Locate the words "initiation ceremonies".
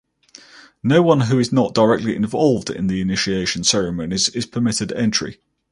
3.01-4.29